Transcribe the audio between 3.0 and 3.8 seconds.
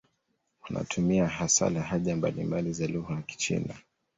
ya Kichina.